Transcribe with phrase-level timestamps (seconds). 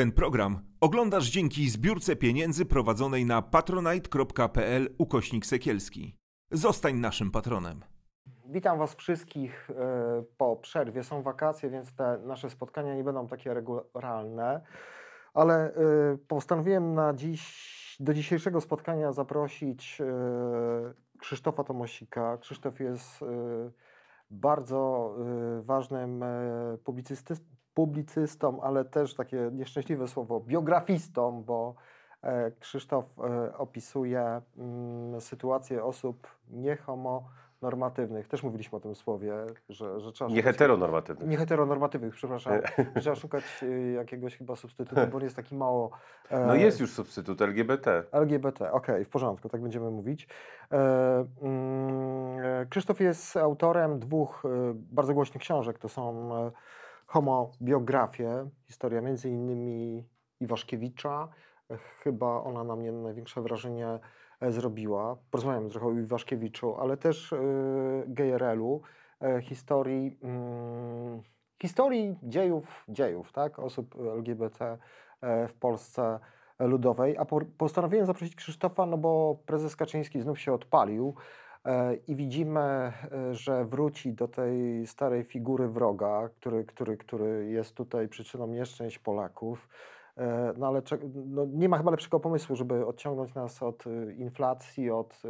[0.00, 6.16] Ten program oglądasz dzięki zbiórce pieniędzy prowadzonej na patronite.pl ukośnik sekielski.
[6.50, 7.84] Zostań naszym patronem.
[8.46, 9.74] Witam Was wszystkich e,
[10.36, 11.02] po przerwie.
[11.04, 14.60] Są wakacje, więc te nasze spotkania nie będą takie regularne,
[15.34, 20.04] ale e, postanowiłem na dziś, do dzisiejszego spotkania zaprosić e,
[21.18, 22.38] Krzysztofa Tomosika.
[22.38, 23.24] Krzysztof jest
[24.30, 25.14] bardzo
[25.62, 26.24] ważnym
[26.84, 27.34] publicystą,
[27.74, 31.74] publicystą, ale też takie nieszczęśliwe słowo, biografistą, bo
[32.60, 33.04] Krzysztof
[33.58, 37.24] opisuje mm, sytuację osób niehomo
[37.62, 38.28] normatywnych.
[38.28, 39.32] Też mówiliśmy o tym słowie,
[39.68, 41.28] że, że trzeba Nie heteronormatywnych.
[41.28, 42.52] Nie heteronormatywnych, przepraszam.
[43.00, 45.90] trzeba szukać y, jakiegoś chyba substytutu, bo nie jest taki mało...
[46.30, 48.02] E, no jest już substytut LGBT.
[48.12, 50.28] LGBT, okej, okay, w porządku, tak będziemy mówić.
[50.72, 55.78] E, mm, Krzysztof jest autorem dwóch e, bardzo głośnych książek.
[55.78, 56.30] To są
[57.10, 60.04] e, homobiografie, historia między innymi
[60.40, 61.28] Iwaszkiewicza.
[62.02, 63.98] Chyba ona na mnie największe wrażenie
[64.40, 65.16] E, zrobiła.
[65.30, 68.80] Porozmawiamy trochę o Iwaszkiewiczu, ale też yy, GRL-u,
[69.22, 71.22] e, historii, mm,
[71.62, 73.58] historii dziejów, dziejów tak?
[73.58, 74.78] osób LGBT
[75.48, 76.18] w Polsce
[76.58, 77.18] Ludowej.
[77.18, 77.26] A
[77.58, 81.14] postanowiłem zaprosić Krzysztofa, no bo prezes Kaczyński znów się odpalił
[82.08, 82.92] i widzimy,
[83.30, 89.68] że wróci do tej starej figury wroga, który, który, który jest tutaj przyczyną nieszczęść Polaków.
[90.16, 90.82] E, no ale
[91.26, 93.84] no nie ma chyba lepszego pomysłu, żeby odciągnąć nas od
[94.18, 95.22] inflacji, od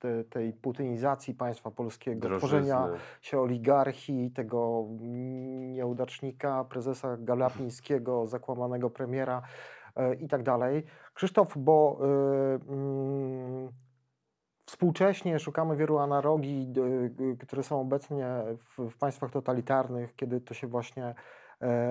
[0.00, 2.48] te, tej putynizacji państwa polskiego, Drożyzny.
[2.48, 2.88] tworzenia
[3.20, 4.86] się oligarchii, tego
[5.72, 9.42] nieudacznika, prezesa Galapińskiego, zakłamanego premiera
[9.96, 10.84] e, i tak dalej.
[11.14, 13.68] Krzysztof, bo y, mm,
[14.70, 16.72] Współcześnie szukamy wielu analogii,
[17.40, 18.26] które są obecnie
[18.56, 21.14] w, w, państwach totalitarnych, kiedy to się właśnie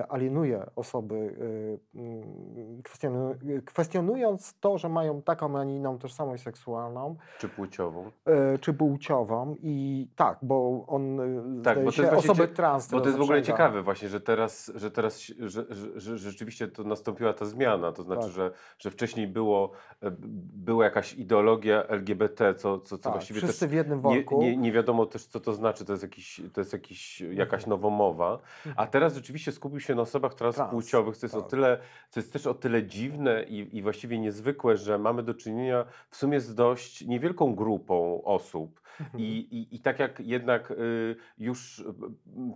[0.08, 1.36] alienuje osoby,
[1.94, 7.16] e, mm, kwestionując to, że mają taką, a nie inną tożsamość seksualną.
[7.38, 8.10] Czy płciową.
[8.24, 11.20] E, czy płciową i tak, bo on
[11.62, 12.90] tak, bo się osoby trans.
[12.90, 16.18] Bo to jest w ogóle ciekawe właśnie, że teraz, że teraz że, że, że, że
[16.18, 18.30] rzeczywiście to nastąpiła ta zmiana, to znaczy, tak.
[18.30, 19.70] że, że wcześniej było,
[20.54, 24.40] była jakaś ideologia LGBT, co, co, co tak, właściwie wszyscy w jednym worku.
[24.40, 27.62] Nie, nie, nie wiadomo też, co to znaczy, to jest, jakiś, to jest jakiś, jakaś
[27.62, 27.70] mhm.
[27.70, 28.88] nowomowa, a mhm.
[28.88, 31.44] teraz rzeczywiście skupił się na osobach transpłciowych, co jest, tak.
[31.44, 31.78] o tyle,
[32.10, 36.16] co jest też o tyle dziwne i, i właściwie niezwykłe, że mamy do czynienia w
[36.16, 38.80] sumie z dość niewielką grupą osób.
[39.18, 41.84] I, i, I tak jak jednak y, już y,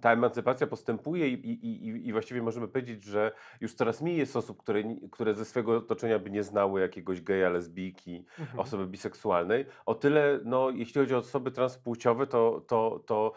[0.00, 4.62] ta emancypacja postępuje i, i, i właściwie możemy powiedzieć, że już coraz mniej jest osób,
[4.62, 8.60] które, które ze swojego otoczenia by nie znały jakiegoś geja, lesbijki, mhm.
[8.60, 13.33] osoby biseksualnej, o tyle, no, jeśli chodzi o osoby transpłciowe, to, to, to,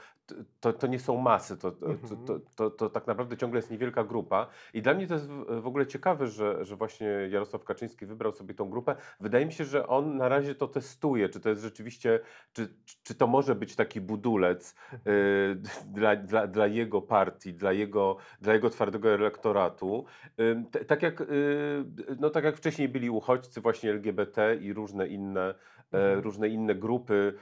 [0.60, 2.42] to, to nie są masy, to, to, to, mhm.
[2.56, 4.48] to, to, tak naprawdę ciągle jest niewielka grupa.
[4.74, 5.28] I dla mnie to jest
[5.62, 8.96] w ogóle ciekawe, że, że właśnie Jarosław Kaczyński wybrał sobie tą grupę.
[9.20, 12.20] Wydaje mi się, że on na razie to testuje, czy to jest rzeczywiście,
[12.54, 12.74] czy,
[13.04, 18.54] czy to może być taki budulec y, dla, dla, dla jego partii, dla jego, dla
[18.54, 20.06] jego twardego elektoratu.
[20.40, 21.86] Y, tak, jak, y,
[22.20, 25.54] no, tak jak wcześniej byli uchodźcy właśnie LGBT i różne inne
[25.94, 26.20] E, mhm.
[26.20, 27.34] różne inne grupy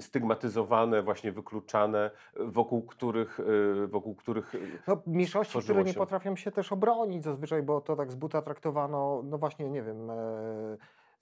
[0.00, 6.52] stygmatyzowane, właśnie wykluczane, wokół których, e, wokół których e, no, mniejszości, które nie potrafią się
[6.52, 10.10] też obronić zazwyczaj, bo to tak z buta traktowano, no właśnie, nie wiem,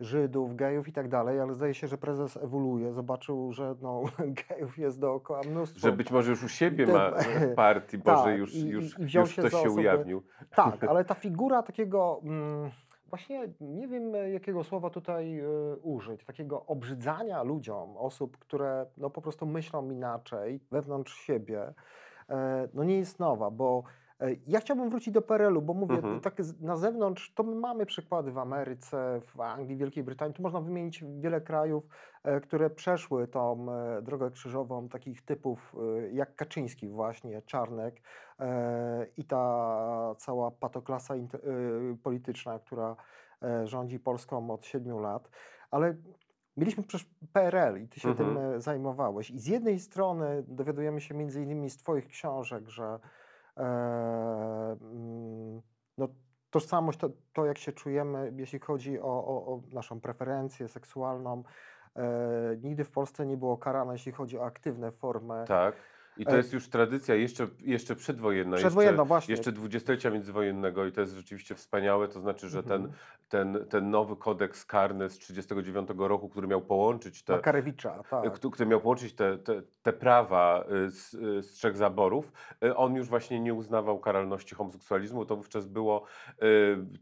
[0.00, 4.02] Żydów, gejów i tak dalej, ale zdaje się, że prezes ewoluuje, zobaczył, że no,
[4.48, 5.80] gejów jest dookoła mnóstwo.
[5.80, 7.12] Że być może już u siebie ma
[7.56, 10.22] partii, Boże, tak, już, już, i, już się osoby, ujawnił.
[10.56, 12.20] Tak, ale ta figura takiego...
[12.24, 12.70] Mm,
[13.12, 16.24] Właśnie nie wiem, jakiego słowa tutaj y, użyć.
[16.24, 21.74] Takiego obrzydzania ludziom, osób, które no, po prostu myślą inaczej wewnątrz siebie,
[22.30, 24.01] e, no nie jest nowa, bo e,
[24.46, 26.20] ja chciałbym wrócić do PRL-u, bo mówię, mhm.
[26.20, 30.34] tak na zewnątrz to my mamy przykłady w Ameryce, w Anglii, Wielkiej Brytanii.
[30.34, 31.84] Tu można wymienić wiele krajów,
[32.24, 33.66] e, które przeszły tą
[34.02, 35.76] drogę krzyżową takich typów
[36.12, 38.00] jak Kaczyński właśnie, Czarnek
[39.16, 41.14] i ta cała patoklasa
[42.02, 42.96] polityczna, która
[43.64, 45.30] rządzi Polską od siedmiu lat.
[45.70, 45.94] Ale
[46.56, 48.34] Mieliśmy przecież PRL i ty się mhm.
[48.34, 49.30] tym zajmowałeś.
[49.30, 52.98] I z jednej strony dowiadujemy się między innymi z twoich książek, że e,
[55.98, 56.08] no,
[56.50, 61.42] tożsamość, to, to jak się czujemy, jeśli chodzi o, o, o naszą preferencję seksualną,
[61.96, 62.02] e,
[62.62, 65.74] nigdy w Polsce nie było karane, jeśli chodzi o aktywne formy tak.
[66.16, 68.56] I to E, jest już tradycja jeszcze, jeszcze przedwojenna.
[68.56, 69.32] Przedwojenna, jeszcze, właśnie.
[69.32, 72.08] Jeszcze dwudziestolecia międzywojennego i to jest rzeczywiście wspaniałe.
[72.08, 72.92] To znaczy, że ten, Mhm.
[73.28, 78.32] ten, ten nowy kodeks karny z 1939 roku, który miał połączyć te, Makarewicza, tak.
[78.32, 82.32] Któ- który miał połączyć te, te, te prawa y, z, y, z trzech zaborów,
[82.64, 85.26] y, on już właśnie nie uznawał karalności homoseksualizmu.
[85.26, 86.04] To wówczas było,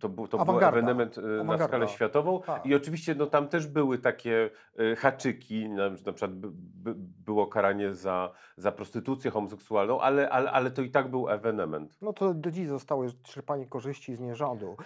[0.00, 2.42] to, był, to był ewenement na skalę światową.
[2.42, 2.66] Tak.
[2.66, 4.50] I oczywiście no, tam też były takie
[4.96, 6.94] haczyki, na, na przykład by, by,
[7.26, 9.00] było karanie za, za prostytucję
[9.31, 11.99] homoseksualną, ale, ale, ale to i tak był ewenement.
[12.02, 14.76] No to do dziś zostało czerpanie korzyści z nierządu.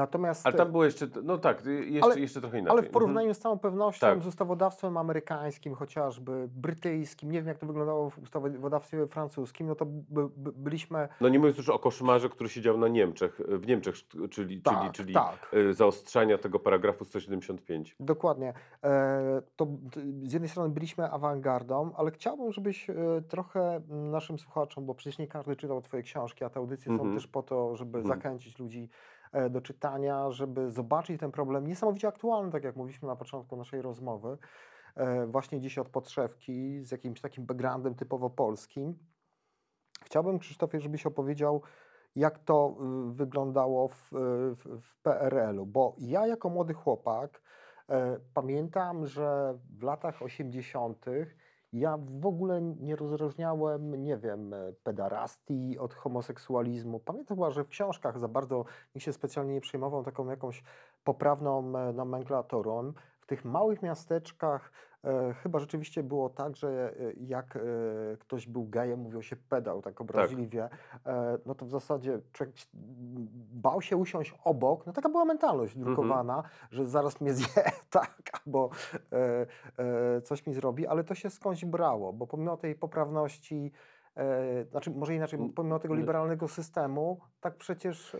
[0.00, 2.72] Natomiast, Ale tam było jeszcze, no tak, y, jeszcze, Ale- jeszcze trochę inaczej.
[2.72, 2.92] ale w Mhm.
[2.92, 4.22] porównaniu z całą pewnością Tak.
[4.22, 9.86] z ustawodawstwem amerykańskim, chociażby brytyjskim, nie wiem jak to wyglądało w ustawodawstwie francuskim, no to
[9.86, 11.08] by, by, byliśmy...
[11.20, 14.62] No nie mówiąc już o koszmarze, który się dział na Niemczech, w Niemczech, czyli, czyli,
[14.62, 15.50] Tak, czyli tak.
[15.54, 17.96] y, zaostrzania tego paragrafu 175.
[18.00, 18.52] Dokładnie.
[18.84, 19.66] E, to
[20.22, 22.94] z jednej strony byliśmy awangardą, ale chciałbym, żebyś e,
[23.28, 27.10] trochę naszym słuchaczom, bo przecież nie każdy czytał Twoje książki, a te audycje Mhm.
[27.10, 28.16] są też po to, żeby Mhm.
[28.20, 29.15] zachęcić ludzi e,
[29.50, 34.38] do czytania, żeby zobaczyć ten problem niesamowicie aktualny, tak jak mówiliśmy na początku naszej rozmowy,
[34.94, 38.98] e, właśnie dziś od podszewki, z jakimś takim backgroundem typowo polskim.
[40.04, 41.62] Chciałbym, Krzysztofie, żebyś opowiedział,
[42.16, 42.76] jak to
[43.10, 44.16] y, wyglądało w, y,
[44.54, 47.42] w, w PRL-u, bo ja jako młody chłopak
[47.88, 51.06] e, pamiętam, że w latach 80.
[51.78, 57.00] ja w ogóle nie rozróżniałem, nie wiem, e, pedarastii od homoseksualizmu.
[57.00, 58.64] Pamiętam że w książkach za bardzo
[58.94, 60.62] nikt się specjalnie nie przejmował taką jakąś
[61.04, 62.92] poprawną e, nomenklaturą.
[63.20, 64.72] W tych małych miasteczkach
[65.42, 67.60] chyba rzeczywiście było tak, że e, jak e,
[68.18, 70.68] ktoś był gejem, mówiło się pedał, tak obraźliwie,
[71.06, 72.56] e, no to w zasadzie człowiek
[73.52, 78.70] bał się usiąść obok, no taka była mentalność drukowana, że zaraz mnie zje, tak, albo
[79.12, 79.46] e,
[79.78, 83.72] e, coś mi zrobi, ale to się skądś brało, bo pomimo tej poprawności,
[84.16, 88.18] e, znaczy może inaczej, pomimo tego liberalnego systemu, tak przecież e,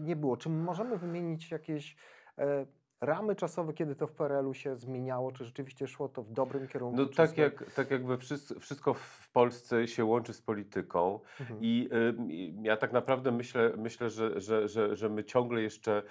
[0.00, 0.36] nie było.
[0.36, 1.96] Czy możemy wymienić jakieś
[2.38, 2.66] e,
[3.00, 6.96] ramy czasowe, kiedy to w PRL-u się zmieniało, czy rzeczywiście szło to w dobrym kierunku?
[6.96, 11.60] No tak jak, tak jakby wszystko, wszystko w Polsce się łączy z polityką Mhm.
[11.62, 16.02] i y, ja tak naprawdę myślę, myślę że, że, że, że my ciągle jeszcze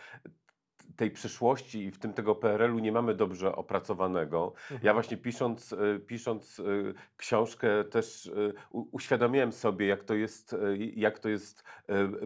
[0.95, 4.53] tej przyszłości i w tym tego PRL-u nie mamy dobrze opracowanego.
[4.69, 4.93] Ja Mhm.
[4.95, 8.31] właśnie pisząc, y, pisząc y, książkę też
[8.71, 10.55] u- uświadomiłem sobie, jak to jest,
[10.95, 11.63] jak to jest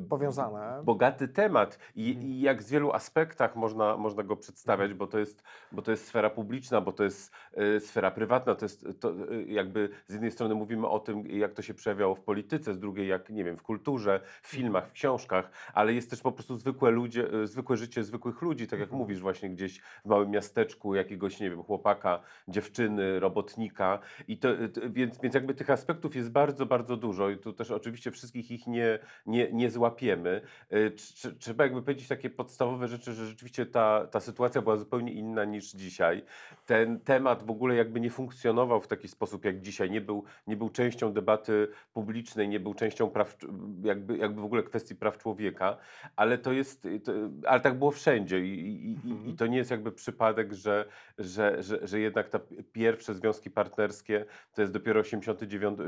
[0.09, 0.81] Powiązane.
[0.83, 2.27] bogaty temat i, Mhm.
[2.27, 6.07] i jak w wielu aspektach można, można go przedstawiać, bo to, jest, bo to jest
[6.07, 7.33] sfera publiczna, bo to jest
[7.79, 9.13] sfera prywatna, to jest to,
[9.47, 13.07] jakby z jednej strony mówimy o tym, jak to się przejawiało w polityce, z drugiej
[13.07, 16.91] jak, nie wiem, w kulturze, w filmach, w książkach, ale jest też po prostu zwykłe,
[16.91, 18.97] ludzie, zwykłe życie zwykłych ludzi, tak jak Mhm.
[18.99, 24.47] mówisz właśnie gdzieś w małym miasteczku, jakiegoś, nie wiem, chłopaka, dziewczyny, robotnika i to,
[24.89, 28.67] więc, więc jakby tych aspektów jest bardzo, bardzo dużo i tu też oczywiście wszystkich ich
[28.67, 30.41] nie, nie, nie złapiemy.
[30.73, 35.13] Y, tr- Trzeba jakby powiedzieć takie podstawowe rzeczy, że rzeczywiście ta, ta sytuacja była zupełnie
[35.13, 36.23] inna niż dzisiaj.
[36.65, 40.57] Ten temat w ogóle jakby nie funkcjonował w taki sposób jak dzisiaj, nie był, nie
[40.57, 43.37] był częścią debaty publicznej, nie był częścią praw,
[43.83, 45.77] jakby, jakby w ogóle kwestii praw człowieka,
[46.15, 47.11] ale to jest, to,
[47.47, 49.29] ale tak było wszędzie i, Mhm.
[49.29, 50.85] i to nie jest jakby przypadek, że,
[51.17, 52.39] że, że, że jednak te
[52.73, 55.83] pierwsze związki partnerskie to jest dopiero 89, y,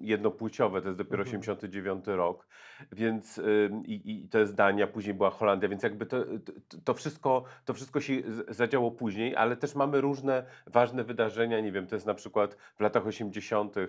[0.00, 1.28] jednopłciowe, to jest dopiero Mhm.
[1.40, 2.46] 89 rok,
[2.92, 6.52] więc y, i, i to jest Dania, później była Holandia, więc jakby to, to,
[6.84, 8.14] to, wszystko, to wszystko się
[8.48, 12.80] zadziało później, ale też mamy różne ważne wydarzenia, nie wiem, to jest na przykład w
[12.80, 13.76] latach 80.
[13.76, 13.88] y,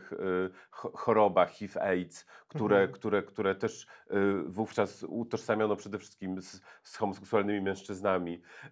[0.71, 2.91] cho- choroba HIV, AIDS, które, Mhm.
[2.91, 3.87] które, które też
[4.45, 8.06] wówczas utożsamiono przede wszystkim z, z homoseksualnymi mężczyznami.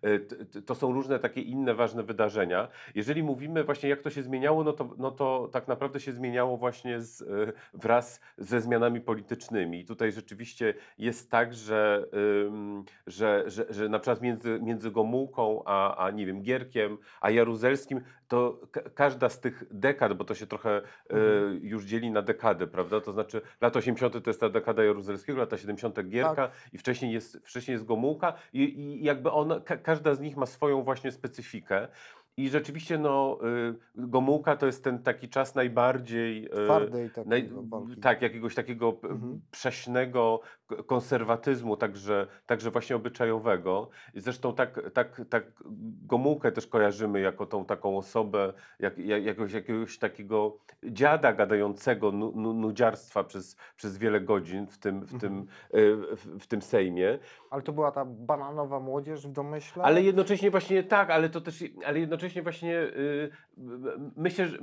[0.01, 2.68] T- t- To są różne takie inne ważne wydarzenia.
[2.96, 6.58] Jeżeli mówimy właśnie jak to się zmieniało, no to, no to tak naprawdę się zmieniało
[6.58, 9.80] właśnie z, y, wraz ze zmianami politycznymi.
[9.80, 12.06] I tutaj rzeczywiście jest tak, że,
[13.08, 18.01] że, że, że na przykład między, między Gomułką a, a nie wiem, Gierkiem, a Jaruzelskim,
[18.36, 21.60] to ka- każda z tych dekad, bo to się trochę y, Mhm.
[21.63, 23.01] już dzieli na dekady, prawda?
[23.01, 24.22] To znaczy lata 80.
[24.24, 26.04] to jest ta dekada Jaruzelskiego, lata 70.
[26.10, 26.51] Gierka Tak.
[26.74, 30.46] i wcześniej jest, wcześniej jest Gomułka i, i jakby ona, ka, każda z nich ma
[30.46, 31.88] swoją właśnie specyfikę.
[32.38, 33.38] I rzeczywiście no,
[33.70, 36.46] y, Gomułka to jest ten taki czas najbardziej...
[36.46, 38.01] y, Twardej takiej Naj, walki.
[38.01, 39.42] tak, jakiegoś takiego Mhm.
[39.51, 40.39] prześnego
[40.86, 43.89] konserwatyzmu, także, także właśnie obyczajowego.
[44.15, 45.44] Zresztą tak, tak, tak
[46.08, 52.32] Gomułkę też kojarzymy jako tą taką osobę, jak, jak, jakiegoś, jakiegoś takiego dziada gadającego nu,
[52.36, 55.48] nu, nudziarstwa przez, przez wiele godzin w tym, w, tym, Mhm.
[55.75, 57.20] y, w, w tym Sejmie.
[57.50, 59.84] Ale to była ta bananowa młodzież w domyśle?
[59.84, 63.29] Ale jednocześnie właśnie tak, ale to też, ale jednocześnie jednocześnie właśnie y,
[64.15, 64.58] myślę, że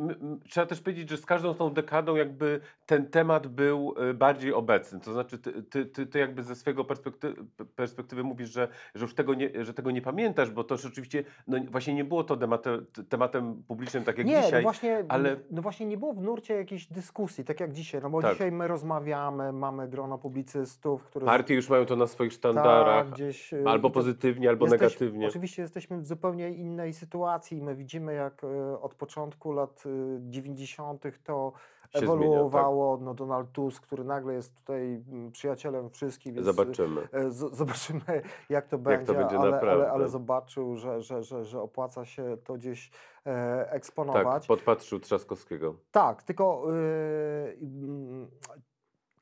[0.49, 5.01] trzeba też powiedzieć, że z każdą tą dekadą jakby ten temat był y, bardziej obecny.
[5.01, 7.45] To znaczy ty, ty, ty, ty jakby ze swojego perspektywy,
[7.77, 11.59] perspektywy mówisz, że, że już tego nie, że tego nie pamiętasz, bo to rzeczywiście no,
[11.71, 14.53] właśnie nie było to tematem, tematem publicznym tak jak nie, dzisiaj.
[14.53, 18.11] no właśnie, ale- no właśnie nie było w nurcie jakiejś dyskusji, tak jak dzisiaj, no
[18.11, 18.33] bo Tak.
[18.33, 23.15] dzisiaj my rozmawiamy, mamy grono publicystów, które Partie już mają to na swoich sztandarach, tak,
[23.15, 25.27] gdzieś, y, albo pozytywnie, albo Jesteś- negatywnie.
[25.29, 27.52] Oczywiście jesteśmy w zupełnie innej sytuacji.
[27.61, 29.91] My widzimy, jak e, od początku lat e,
[30.31, 31.03] 90.
[31.25, 31.53] to
[31.93, 32.97] Się zmienia, ewoluowało.
[32.97, 37.09] No, Donald Tusk, który nagle jest tutaj mm, przyjacielem wszystkich, więc Zobaczymy.
[37.13, 38.01] e, z- zobaczymy,
[38.49, 42.05] jak to Jak będzie, to będzie ale, ale, ale zobaczył, że, że, że, że opłaca
[42.05, 42.91] się to gdzieś
[43.27, 44.47] e, Tak, eksponować.
[44.47, 45.75] podpatrzył Trzaskowskiego.
[45.91, 48.27] Tak, tylko yy,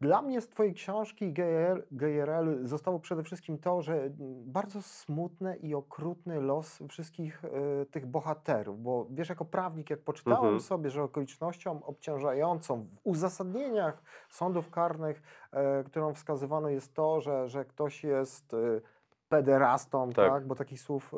[0.00, 4.14] dla mnie z Twojej książki GRL, GRL zostało przede wszystkim to, że mm,
[4.52, 10.40] bardzo smutny i okrutny los wszystkich y, tych bohaterów, bo wiesz, jako prawnik, jak poczytałem
[10.44, 10.60] Mhm.
[10.60, 17.64] sobie, że okolicznością obciążającą w uzasadnieniach sądów karnych, e, którą wskazywano jest to, że, że
[17.64, 18.82] ktoś jest y,
[19.28, 20.30] pederastą, Tak.
[20.30, 20.46] tak.
[20.46, 21.14] bo takich słów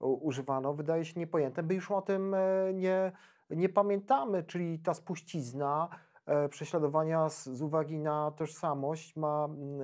[0.00, 1.62] y, używano, wydaje się niepojęte.
[1.62, 2.36] My już o tym
[2.74, 3.12] nie,
[3.50, 5.88] nie pamiętamy, czyli ta spuścizna
[6.50, 9.80] prześladowania z, z uwagi na tożsamość ma mm,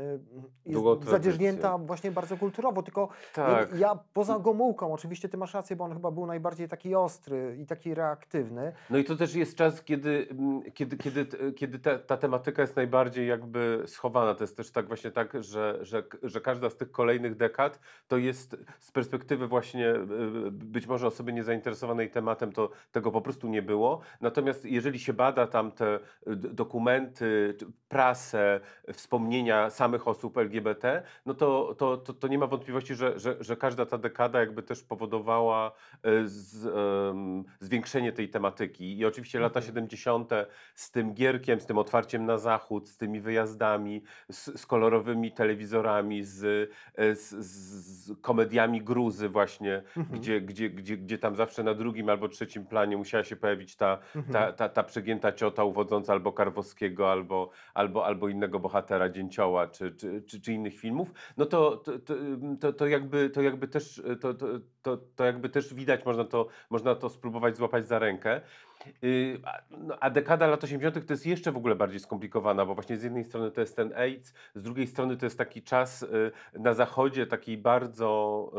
[0.66, 1.86] e, Długą jest zadzierznięta tradycję.
[1.86, 3.78] właśnie bardzo kulturowo, tylko ja, Tak.
[3.78, 7.66] ja poza Gomułką, oczywiście ty masz rację, bo on chyba był najbardziej taki ostry i
[7.66, 8.72] taki reaktywny.
[8.90, 12.76] No i to też jest czas, kiedy, mm, kiedy, kiedy, kiedy ta, ta tematyka jest
[12.76, 14.34] najbardziej jakby schowana.
[14.34, 18.16] To jest też tak właśnie tak, że, że, że każda z tych kolejnych dekad to
[18.16, 23.62] jest z perspektywy właśnie y, być może osoby niezainteresowanej tematem, to tego po prostu nie
[23.62, 24.00] było.
[24.20, 25.98] Natomiast jeżeli się bada tam te
[26.36, 27.54] dokumenty,
[27.88, 28.60] prasę,
[28.92, 33.56] wspomnienia samych osób LGBT, no to, to, to, to nie ma wątpliwości, że, że, że
[33.56, 35.72] każda ta dekada jakby też powodowała
[36.02, 38.98] e, z, em, zwiększenie tej tematyki.
[38.98, 39.66] I oczywiście lata Mhm.
[39.66, 40.30] 70.
[40.74, 46.24] z tym gierkiem, z tym otwarciem na zachód, z tymi wyjazdami, z, z kolorowymi telewizorami,
[46.24, 50.20] z, e, z, z, z komediami gruzy właśnie, Mhm.
[50.20, 53.98] gdzie, gdzie, gdzie, gdzie tam zawsze na drugim albo trzecim planie musiała się pojawić ta,
[54.16, 54.32] Mhm.
[54.32, 59.92] ta, ta, ta przegięta ciota uwodząca albo Karwowskiego, albo, albo, albo innego bohatera Dzięcioła, czy,
[59.92, 61.92] czy, czy, czy innych filmów, no to, to,
[62.60, 64.46] to, to, jakby, to jakby też to, to,
[64.82, 68.40] to, to jakby też widać, można to, można to spróbować złapać za rękę.
[69.44, 71.06] A- no, A dekada lat 80.
[71.06, 73.92] to jest jeszcze w ogóle bardziej skomplikowana, bo właśnie z jednej strony to jest ten
[73.96, 78.50] AIDS, z drugiej strony to jest taki czas y, na zachodzie, takiej bardzo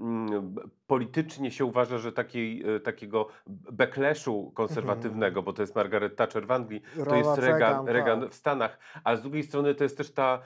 [0.00, 0.54] y, mm,
[0.86, 3.28] politycznie się uważa, że takiej, y, takiego
[3.72, 8.30] backlashu konserwatywnego, bo to jest Margaret Thatcher w Anglii, to jest Reagan, Reagan, Reagan tak.
[8.30, 10.40] w Stanach, a z drugiej strony to jest też ta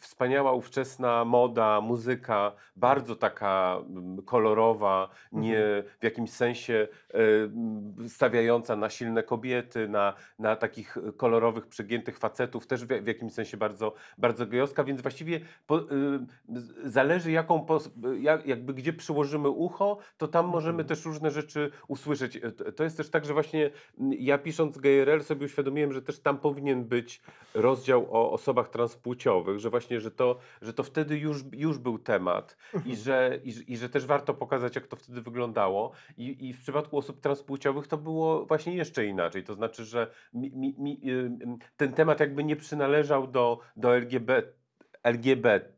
[0.00, 5.84] wspaniała ówczesna moda, muzyka, bardzo taka mm, kolorowa, nie Mhm.
[6.00, 8.08] w jakimś sensie e,
[8.76, 13.56] na silne kobiety, na, na takich e, kolorowych, przegiętych facetów, też w, w jakimś sensie
[13.56, 15.84] bardzo, bardzo gejowska, więc właściwie po, y,
[16.84, 20.88] zależy jaką, pos, jak, jakby gdzie przyłożymy ucho, to tam możemy Mhm.
[20.88, 22.36] też różne rzeczy usłyszeć.
[22.36, 23.70] E, To, jest też tak, że właśnie
[24.18, 27.20] ja pisząc GRL sobie uświadomiłem, że też tam powinien być
[27.54, 32.56] rozdział o osobach transpłciowych, że właśnie, że to, że to wtedy już, już był temat
[32.86, 35.92] i że, i, i że też warto pokazać, jak to wtedy wyglądało.
[36.16, 39.44] I, I w przypadku osób transpłciowych to było właśnie jeszcze inaczej.
[39.44, 41.00] To znaczy, że mi, mi, mi,
[41.76, 44.42] ten temat jakby nie przynależał do, do LGBT,
[45.02, 45.68] LGBT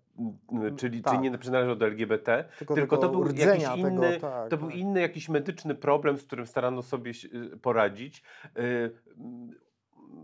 [0.53, 1.15] y, czyli, tak.
[1.15, 4.57] czyli nie przynależał do LGBT, Tylko, tylko to tego był jakiś tego, inny, tak, to
[4.57, 4.79] był tak.
[4.79, 8.23] inny jakiś medyczny problem, z którym starano sobie y, poradzić.
[8.59, 9.65] Y, mm,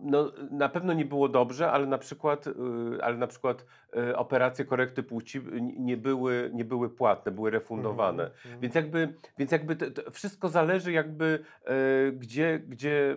[0.03, 2.53] No, na pewno nie było dobrze, ale na przykład, y,
[3.03, 3.65] ale na przykład
[4.15, 5.41] operacje korekty płci
[5.79, 8.23] nie były, nie były płatne, były refundowane.
[8.23, 8.61] Mhm, mhm.
[8.61, 13.17] Więc jakby, więc jakby to, to wszystko zależy jakby e, gdzie, gdzie,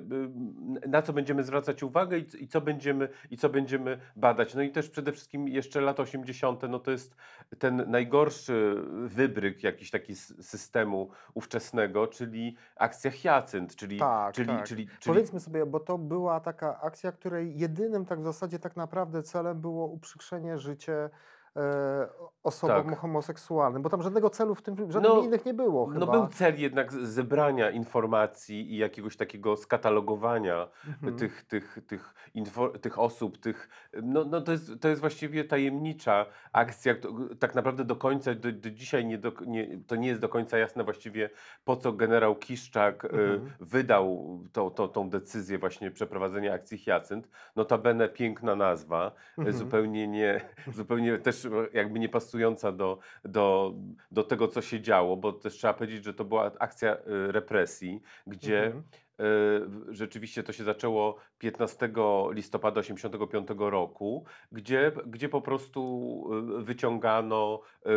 [0.88, 4.56] na co będziemy zwracać uwagę i, i, co będziemy, i co będziemy badać.
[4.56, 6.62] No i też przede wszystkim jeszcze lata 80.
[6.70, 7.16] no to jest
[7.60, 8.76] ten najgorszy
[9.06, 14.68] wybryk jakiś taki systemu ówczesnego, czyli akcja Hyacynt, czyli, Tak, czyli, tak.
[14.68, 18.76] czyli, czyli Powiedzmy sobie, bo to była taka akcja, której jedynym tak w zasadzie tak
[18.76, 21.10] naprawdę celem było uprzykrzenie życie
[21.58, 22.08] e,
[22.44, 22.98] osobom Tak.
[23.00, 26.06] homoseksualnym, bo tam żadnego celu w tym, żadnych No, innych nie było chyba.
[26.06, 31.16] no był cel jednak zebrania informacji i jakiegoś takiego skatalogowania Mhm.
[31.18, 33.70] tych, tych, tych, info, tych osób, tych,
[34.04, 36.96] no, no to, jest, to jest właściwie tajemnicza akcja.
[36.96, 40.30] to- Tak naprawdę do końca, do, do dzisiaj nie do, nie, to nie jest do
[40.30, 41.30] końca jasne właściwie
[41.66, 43.50] po co generał Kiszczak e, Mhm.
[43.60, 47.30] wydał to, to, tą decyzję właśnie przeprowadzenia akcji Hyacynt.
[47.56, 49.58] Notabene piękna nazwa, e, Mhm.
[49.58, 50.42] zupełnie nie,
[50.76, 53.74] zupełnie też też jakby niepasująca do, do,
[54.12, 58.02] do tego, co się działo, bo też trzeba powiedzieć, że to była akcja y, represji,
[58.28, 58.84] gdzie Mhm.
[59.20, 61.90] Y, rzeczywiście to się zaczęło 15
[62.32, 66.24] listopada 85 roku, gdzie, gdzie po prostu
[66.60, 67.90] y, wyciągano, y,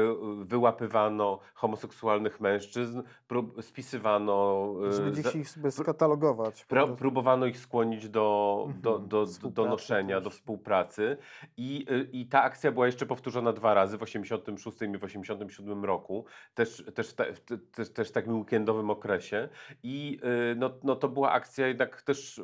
[0.45, 6.67] wyłapywano homoseksualnych mężczyzn, prób, spisywano, Żeby gdzieś ich sobie skatalogować.
[6.99, 11.17] próbowano ich skłonić do, do, Mhm, do, do, współpracy noszenia, do współpracy.
[11.57, 16.25] I, I ta akcja była jeszcze powtórzona dwa razy w 86 i w 87 roku,
[16.55, 17.33] też, też, te-
[17.75, 19.49] też, też w takim weekendowym okresie.
[19.83, 20.21] I
[20.57, 22.41] no, no to była akcja jednak też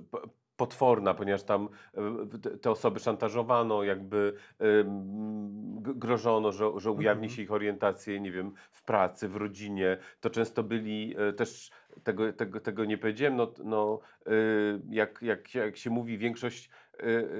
[0.57, 1.69] potworna, ponieważ tam
[2.35, 4.35] y, te- osoby szantażowano, jakby
[5.81, 7.37] grożono, że, że ujawni Mhm.
[7.37, 9.99] się ich orientację, nie wiem, w pracy, w rodzinie.
[10.21, 11.71] To często byli y, też
[12.04, 16.71] tego, tego, tego nie powiedziałem, no, no y, jak, jak, jak się mówi, większość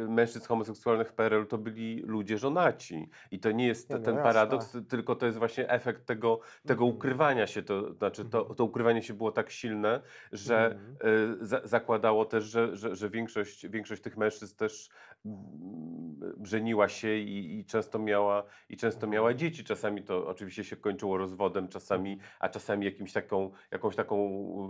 [0.09, 3.09] mężczyzn homoseksualnych w PRL to byli ludzie żonaci.
[3.31, 4.33] I to nie jest Nie, no ten jasne.
[4.33, 6.97] paradoks, tylko to jest właśnie efekt tego, tego Mhm.
[6.97, 7.63] ukrywania się.
[7.63, 8.57] To znaczy, to, Mhm.
[8.57, 10.01] to ukrywanie się było tak silne,
[10.33, 10.97] że Mhm.
[11.41, 14.89] y, za, zakładało też, że, że, że większość, większość tych mężczyzn też
[15.27, 19.39] mm, żeniła się i, i często miała i często miała Mhm.
[19.39, 19.65] dzieci.
[19.65, 24.17] Czasami to oczywiście się kończyło rozwodem, czasami, a czasami jakimś taką, jakąś taką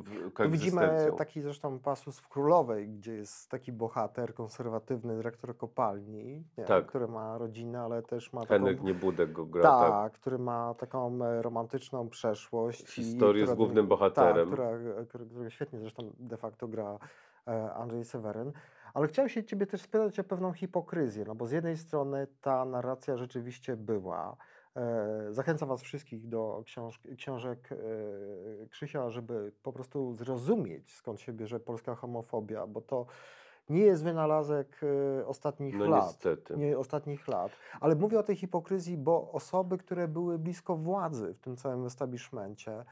[0.05, 1.17] Tu widzimy koegzystencją.
[1.17, 6.87] taki zresztą pasus w Królowej, gdzie jest taki bohater, konserwatywny dyrektor kopalni, nie, Tak.
[6.87, 8.55] który ma rodzinę, ale też ma taką...
[8.55, 9.91] Henryk Niebudek go gra, tak.
[9.91, 12.99] Tak, który ma taką e, romantyczną przeszłość.
[12.99, 14.51] i Historię z która- głównym bohaterem.
[14.51, 14.59] Tak,
[15.09, 16.99] która świetnie zresztą de facto gra
[17.49, 18.53] e, Andrzej Seweryn.
[18.95, 22.65] Ale chciałem się ciebie też spytać o pewną hipokryzję, no bo z jednej strony ta
[22.65, 24.37] narracja rzeczywiście była.
[24.77, 27.69] E, Zachęcam Was wszystkich do książ książek
[28.71, 33.07] Krzysia, żeby po prostu zrozumieć, skąd się bierze polska homofobia, bo to
[33.69, 34.81] nie jest wynalazek
[35.21, 36.57] e, ostatnich No lat niestety.
[36.57, 37.53] nie ostatnich lat.
[37.81, 42.85] Ale mówię o tej hipokryzji, bo osoby, które były blisko władzy w tym całym establishmencie,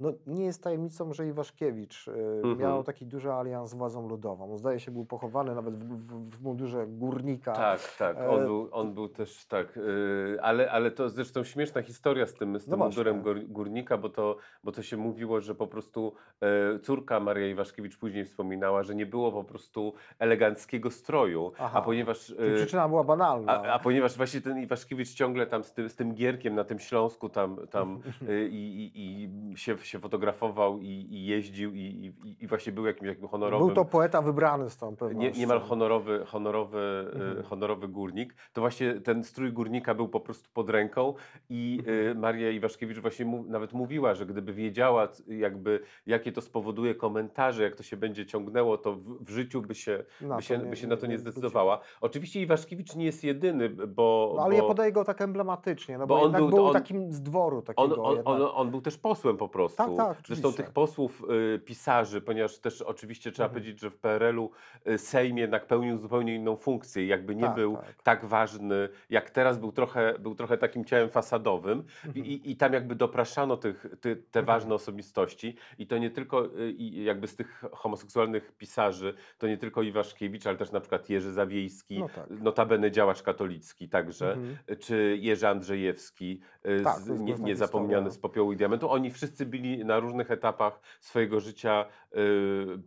[0.00, 2.58] no nie jest tajemnicą, że Iwaszkiewicz y, Mhm.
[2.58, 4.56] miał taki duży alians z władzą ludową.
[4.58, 7.52] Zdaje się, był pochowany nawet w, w, w mundurze górnika.
[7.52, 8.16] Tak, tak.
[8.16, 9.76] E, On był, on był też tak.
[9.76, 13.42] Yy, ale, ale to zresztą śmieszna historia z tym, z No tym mundurem właśnie.
[13.42, 17.96] gór, górnika, bo to, bo to się mówiło, że po prostu e, córka Maria Iwaszkiewicz
[17.98, 21.78] później wspominała, że nie było po prostu eleganckiego stroju, Aha.
[21.78, 22.26] a ponieważ.
[22.26, 23.52] Czyli e, przyczyna była banalna.
[23.52, 26.78] A, a ponieważ właśnie ten Iwaszkiewicz ciągle tam z tym, z tym Gierkiem na tym
[26.78, 31.78] Śląsku tam, tam y, i, i, i się, się fotografował i, i jeździł i,
[32.24, 33.66] i, i właśnie był jakimś jakimś honorowym...
[33.66, 35.40] Był to poeta wybrany z tą Nie, pewnością.
[35.40, 36.78] niemal honorowy, honorowy,
[37.14, 37.38] Mhm.
[37.38, 41.14] y, honorowy górnik, to właśnie ten strój górnika był po prostu pod ręką
[41.50, 42.18] i y, Mhm.
[42.18, 47.76] Maria Iwaszkiewicz właśnie mu, nawet mówiła, że gdyby wiedziała jakby jakie to spowoduje komentarze, jak
[47.76, 50.64] to się będzie ciągnęło, to w, w życiu by się, Na by to się, nie-
[50.64, 51.80] by się na to nie nie zdecydowała.
[52.00, 54.32] Oczywiście Iwaszkiewicz nie jest jedyny, bo...
[54.36, 54.68] No, ale ja bo...
[54.68, 57.62] podaję go tak emblematycznie, no bo bo, on był- był, on- takim z dworu On,
[57.62, 58.34] takiego on, jednak.
[58.40, 59.48] on, on był też posłem po
[59.84, 59.96] prostu.
[59.96, 60.62] Tak, tak, Zresztą oczywiście.
[60.64, 63.60] tych posłów y, pisarzy, ponieważ też oczywiście trzeba Mhm.
[63.62, 64.50] powiedzieć, że w PRL-u
[64.88, 67.06] y, Sejm jednak pełnił zupełnie inną funkcję.
[67.06, 68.02] Jakby nie Tak, był tak.
[68.02, 68.24] tak.
[68.24, 72.26] ważny, jak teraz był trochę, był trochę takim ciałem fasadowym Mhm.
[72.26, 76.72] i, i tam jakby dopraszano tych, ty, te ważne osobistości i to nie tylko y,
[77.02, 81.98] jakby z tych homoseksualnych pisarzy, to nie tylko Iwaszkiewicz, ale też na przykład Jerzy Zawiejski,
[81.98, 82.30] No tak.
[82.30, 84.56] notabene działacz katolicki także, Mhm.
[84.78, 88.10] czy Jerzy Andrzejewski, y, Tak, z, nie, niezapomniany historia.
[88.10, 88.90] z popiołu i diamentu.
[88.90, 91.84] Oni wszyscy byli na różnych etapach swojego życia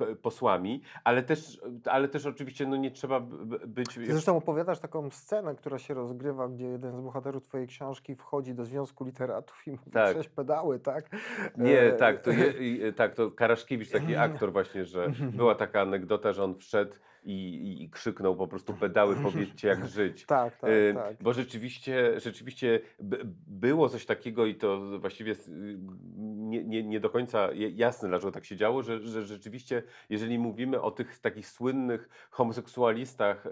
[0.09, 3.19] y, posłami, ale też, ale też oczywiście no, nie trzeba
[3.67, 3.95] być...
[3.95, 8.53] Ty zresztą opowiadasz taką scenę, która się rozgrywa, gdzie jeden z bohaterów twojej książki wchodzi
[8.53, 10.17] do Związku Literatów i mówi Tak.
[10.35, 11.09] pedały, tak?
[11.57, 12.53] Nie, E, tak, to, je,
[12.93, 17.89] tak, to Karaszkiewicz, taki aktor właśnie, że była taka anegdota, że on wszedł i, i,
[17.89, 20.25] krzyknął po prostu pedały, powiedzcie jak żyć.
[20.31, 21.15] Tak, tak, Y, tak.
[21.21, 25.37] Bo rzeczywiście, rzeczywiście by- było coś takiego i to właściwie y,
[26.17, 30.81] nie, nie, nie do końca jasne, dlaczego tak się działo, że, że rzeczywiście, jeżeli mówimy
[30.81, 33.49] o tych takich słynnych homoseksualistach y,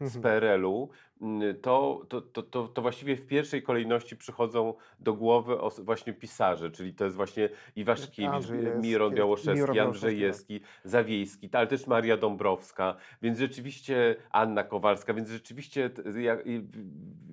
[0.00, 0.22] z Mhm.
[0.22, 0.88] PRL-u,
[1.42, 6.94] y, to, to, to, to, właściwie w pierwszej kolejności przychodzą do głowy właśnie pisarze, czyli
[6.94, 12.96] to jest właśnie Iwaszkiewicz, Andrzejewski, Miron Białoszewski, Miron Białoszewski, Andrzejewski, Zawiejski, ale też Maria Dąbrowska,
[13.22, 15.90] więc rzeczywiście Anna Kowalska, więc rzeczywiście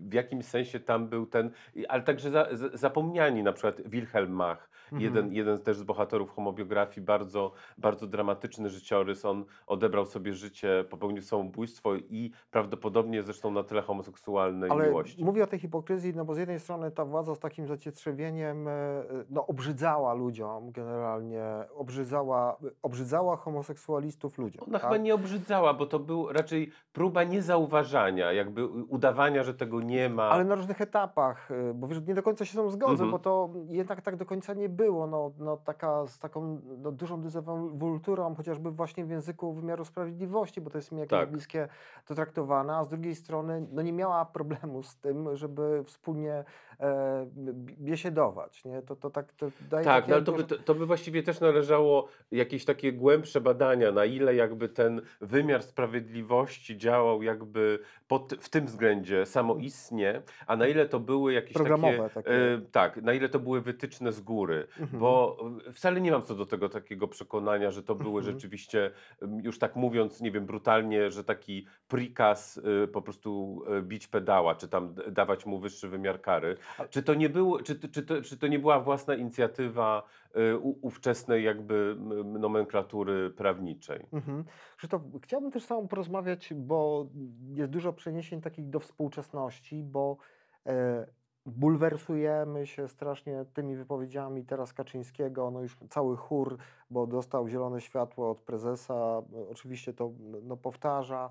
[0.10, 1.52] w- jakimś sensie tam był ten,
[1.90, 5.02] ale także za, za, zapomniani, na przykład Wilhelm Mach, Mhm.
[5.04, 11.22] jeden, jeden też z bohaterów homobiografii, bardzo, bardzo dramatyczny życiorys, on odebrał sobie życie, popełnił
[11.22, 15.26] samobójstwo i prawdopodobnie zresztą na tyle homoseksualnej Ale miłości.
[15.26, 18.72] mówię o tej hipokryzji, no bo z jednej strony ta władza z takim zacietrzewieniem e,
[19.30, 21.44] no, obrzydzała ludziom generalnie,
[21.76, 24.64] obrzydzała, obrzydzała homoseksualistów ludziom.
[24.68, 24.88] Ona tak?
[24.88, 30.24] chyba nie obrzydzała, bo to był raczej próba niezauważania, jakby udawania, że tego nie ma.
[30.24, 33.12] Ale na różnych etapach, y, bo wiesz, nie do końca się z tym zgodzę, Mhm.
[33.12, 35.08] bo to jednak tak do końca nie było.
[35.08, 40.70] No, no taka, z taką no, dużą dezewolturą, chociażby właśnie w języku wymiaru sprawiedliwości, bo
[40.70, 41.32] to jest mi jakieś Tak.
[41.32, 41.68] bliskie
[42.06, 46.44] to traktowane, a z drugiej strony no, nie miała problemu z tym, żeby wspólnie
[46.80, 47.26] e,
[47.80, 48.66] biesiedować.
[48.66, 48.82] Nie?
[48.82, 51.24] To, to tak to daje Tak, takie no ale to by, to, to by właściwie
[51.24, 58.34] też należało jakieś takie głębsze badania, na ile jakby ten wymiar sprawiedliwości działał jakby pod,
[58.40, 62.32] w tym względzie samoistnie, a na ile to były jakieś Programowe takie, takie.
[62.54, 65.00] e, tak, na ile to były wytyczne z góry, Mhm.
[65.00, 68.36] bo e, wcale nie mam co do tego takiego przekonania, że to były Mhm.
[68.36, 68.92] rzeczywiście,
[69.44, 74.56] już tak mówiąc, nie wiem, brutalnie, że taki prikaz y, po prostu y, bić pedała,
[74.56, 76.58] czy tam dawać mu wyższy wymiar kary.
[76.90, 80.04] Czy to nie, było, czy, czy, to, czy to nie była własna inicjatywa
[80.82, 81.96] ówczesnej jakby
[82.26, 84.06] nomenklatury prawniczej?
[84.12, 84.44] Mhm.
[84.78, 87.08] Krzysztof, chciałbym też Tobą porozmawiać, bo
[87.54, 90.18] jest dużo przeniesień takich do współczesności, bo
[90.66, 91.08] e,
[91.46, 96.58] bulwersujemy się strasznie tymi wypowiedziami teraz Kaczyńskiego, no już cały chór,
[96.90, 99.22] bo dostał zielone światło od prezesa,
[99.52, 100.12] oczywiście to
[100.44, 101.30] no, powtarza.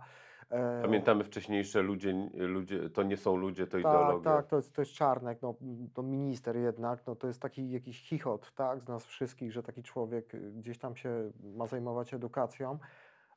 [0.50, 4.30] E, Pamiętamy wcześniejsze ludzie, ludzie, to nie są ludzie, to tak, ideologia.
[4.37, 5.54] tak, to jest, to jest Czarnek, no,
[5.94, 9.82] to minister jednak, no, to jest taki jakiś chichot, tak, z nas wszystkich, że taki
[9.82, 12.78] człowiek y, gdzieś tam się ma zajmować edukacją,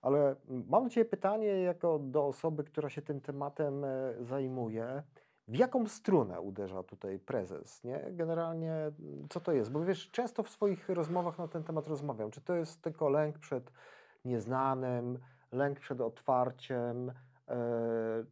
[0.01, 0.35] ale
[0.67, 5.03] mam do Ciebie pytanie jako do osoby, która się tym tematem e, zajmuje.
[5.47, 8.05] W jaką strunę uderza tutaj prezes, nie?
[8.11, 8.73] Generalnie
[9.29, 9.71] co to jest?
[9.71, 12.31] Bo wiesz, często w swoich rozmowach na ten temat rozmawiam.
[12.31, 13.71] Czy to jest tylko lęk przed
[14.25, 15.19] nieznanym,
[15.51, 17.11] lęk przed otwarciem,
[17.47, 17.55] e,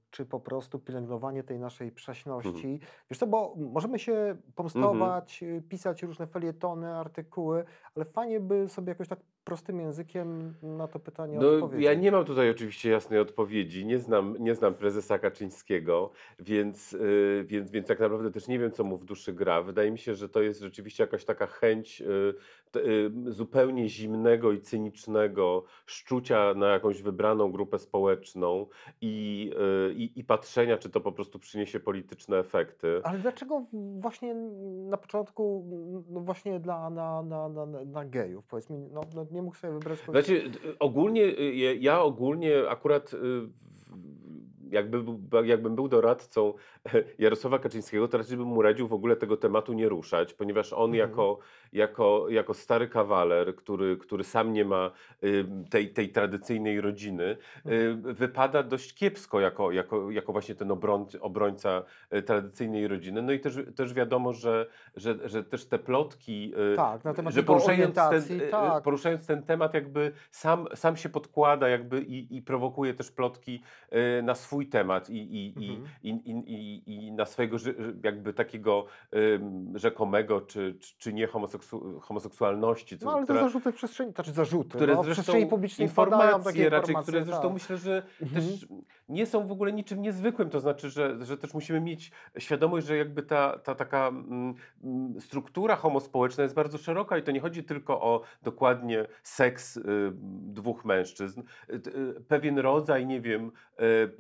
[0.10, 2.80] czy po prostu pielęgnowanie tej naszej przaśności.
[3.10, 8.90] Wiesz co, bo możemy się pomstować, y, pisać różne felietony, artykuły, ale fajnie by sobie
[8.90, 11.86] jakoś tak prostym językiem na to pytanie No, odpowiedzieć.
[11.86, 13.86] ja nie mam tutaj oczywiście jasnej odpowiedzi.
[13.86, 18.72] Nie znam, nie znam prezesa Kaczyńskiego, więc, y, więc, więc tak naprawdę też nie wiem,
[18.72, 19.62] co mu w duszy gra.
[19.62, 22.34] Wydaje mi się, że to jest rzeczywiście jakaś taka chęć y,
[22.72, 28.66] t- y, zupełnie zimnego i cynicznego szczucia na jakąś wybraną grupę społeczną
[29.02, 29.52] i,
[29.90, 33.02] y, i, i patrzenia, czy to po prostu przyniesie polityczne efekty.
[33.04, 33.64] Ale dlaczego
[34.00, 34.36] właśnie
[34.90, 35.66] na początku,
[36.10, 39.74] no właśnie dla, na, na, na, na gejów, powiedz mi, no, no nie mógł sobie
[39.74, 40.00] wybrać...
[40.10, 43.18] Znaczy, ogólnie, y, ja- ja ogólnie akurat y,
[44.72, 45.04] jakby,
[45.44, 46.54] jakbym był doradcą
[47.20, 50.90] Jarosława Kaczyńskiego, to raczej bym mu radził w ogóle tego tematu nie ruszać, ponieważ on
[50.92, 51.10] Mhm.
[51.10, 51.40] jako,
[51.74, 54.92] jako, jako stary kawaler, który, który sam nie ma
[55.70, 58.16] tej, tej tradycyjnej rodziny, Mhm.
[58.16, 63.22] wypada dość kiepsko jako, jako, jako właśnie ten obroń, obrońca y, tradycyjnej rodziny.
[63.22, 67.34] No i też, też wiadomo, że, że, że też te plotki, y, Tak, na temat
[67.34, 68.84] że poruszając ten, y, tak.
[68.84, 73.62] poruszając ten temat jakby sam, sam się podkłada jakby i, i prowokuje też plotki
[74.24, 75.88] na swój temat i, i, Mhm.
[76.04, 76.32] i, i,
[76.88, 77.58] i, i na swojego
[78.04, 82.98] jakby takiego ym, rzekomego czy, czy, czy nie homoseksu, homoseksualności.
[82.98, 85.90] co- No ale która- te zarzuty w przestrzeni, znaczy zarzuty, które no, w przestrzeni publicznej
[85.90, 87.54] padają takie informacje raczej, informacje, które zresztą tak.
[87.54, 88.42] myślę, że Mhm.
[88.46, 88.68] też
[89.10, 92.98] nie są w ogóle niczym niezwykłym, to znaczy, że, że też musimy mieć świadomość, że
[92.98, 97.64] jakby ta, ta taka mm, mm, struktura homospołeczna jest bardzo szeroka i to nie chodzi
[97.64, 99.84] tylko o dokładnie seks y,
[100.42, 101.74] dwóch mężczyzn, Y,
[102.18, 103.52] y, pewien rodzaj, nie wiem,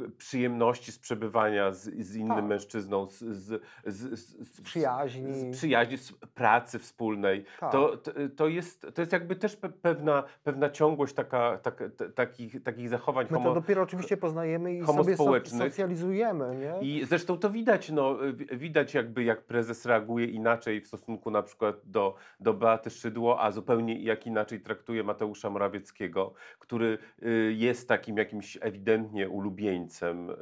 [0.07, 2.45] y, przyjemności z przebywania z, z innym Tak.
[2.45, 4.19] mężczyzną, z, z, z,
[4.55, 5.33] z, przyjaźni.
[5.33, 7.71] z przyjaźni, z pracy wspólnej, Tak.
[7.71, 12.09] to, to, to, jest, to jest jakby też pe- pewna, pewna ciągłość taka, taka, t-
[12.09, 15.71] takich, takich zachowań My to homo, dopiero oczywiście poznajemy i sobie so, homospołecznych.
[15.71, 16.87] socjalizujemy, nie?
[16.87, 21.43] i zresztą to widać, no, wi- widać jakby jak prezes reaguje inaczej w stosunku na
[21.43, 27.87] przykład do, do Beaty Szydło, a zupełnie jak inaczej traktuje Mateusza Morawieckiego, który y, jest
[27.87, 30.33] takim jakimś ewidentnie ulubieńcem, y,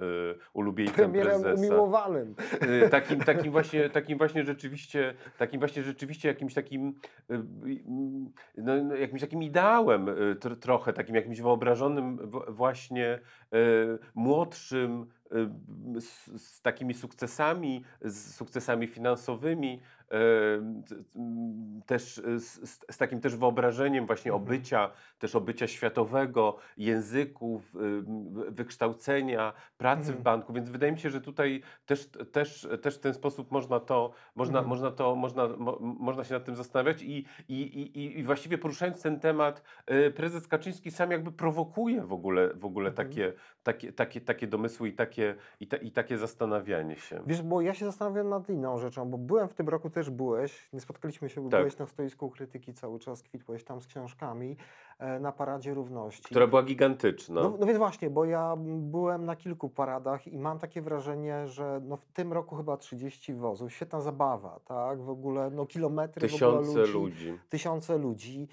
[0.53, 1.67] ulubieńcem Premierem prezesa.
[1.67, 2.35] umiłowanym.
[2.85, 6.93] Y, takim, takim, właśnie, takim właśnie rzeczywiście, takim właśnie rzeczywiście jakimś takim,
[8.57, 12.17] no, no, jakimś takim ideałem tr, trochę, takim jakimś wyobrażonym
[12.47, 13.19] właśnie
[14.25, 15.05] młodszym,
[15.95, 19.81] y, z, z takimi sukcesami, z sukcesami finansowymi,
[20.13, 20.15] y,
[21.85, 24.43] też z, z, takim też wyobrażeniem właśnie Mhm.
[24.47, 27.79] obycia, też obycia światowego, języków, y,
[28.51, 30.23] wykształcenia, pracy w Mhm.
[30.23, 34.11] banku, więc wydaje mi się, że tutaj też, też, też w ten sposób można to,
[34.35, 34.69] można, Mhm.
[34.69, 39.01] można to, można, mo, można się nad tym zastanawiać i, i, i, i- właściwie poruszając
[39.01, 39.63] ten temat,
[40.15, 43.07] prezes Kaczyński sam jakby prowokuje w ogóle, w ogóle Mhm.
[43.07, 43.33] takie,
[43.65, 47.23] takie, takie, takie domysły i takie i, ta, i takie zastanawianie się.
[47.27, 50.69] Wiesz, bo ja się zastanawiam nad inną rzeczą, bo byłem w tym roku, też byłeś,
[50.73, 51.59] nie spotkaliśmy się, bo Tak.
[51.59, 54.57] byłeś na stoisku krytyki cały czas, kwitłeś tam z książkami
[54.99, 56.23] e, na Paradzie Równości.
[56.23, 57.41] Która była gigantyczna.
[57.41, 61.81] No, no więc właśnie, bo ja byłem na kilku paradach i mam takie wrażenie, że
[61.83, 65.01] no w tym roku chyba 30 wozów, świetna zabawa, tak?
[65.01, 67.39] W ogóle no kilometry w ogóle Tysiące ludzi, ludzi.
[67.49, 68.47] tysiące ludzi.